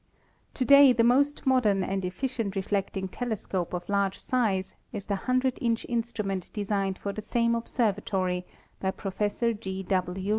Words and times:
To 0.55 0.65
day 0.65 0.93
the 0.93 1.03
most 1.03 1.45
modern 1.45 1.83
and 1.83 2.03
efficient 2.03 2.55
reflecting 2.55 3.07
telescope 3.07 3.71
of 3.71 3.87
large 3.87 4.17
size 4.17 4.73
is 4.91 5.05
the 5.05 5.13
ioo 5.13 5.55
inch 5.61 5.85
instrument 5.87 6.49
designed 6.53 6.97
for 6.97 7.13
the 7.13 7.21
same 7.21 7.53
observatory 7.53 8.47
by 8.79 8.89
Prof. 8.89 9.43
G. 9.59 9.83
W. 9.83 10.29